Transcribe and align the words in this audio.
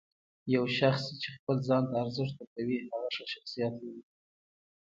یو 0.55 0.63
شخص 0.79 1.03
چې 1.21 1.29
خپل 1.35 1.57
ځان 1.67 1.83
ته 1.89 1.95
ارزښت 2.03 2.35
ورکوي، 2.37 2.77
هغه 2.91 3.09
ښه 3.15 3.25
شخصیت 3.33 3.73
لري. 3.83 4.01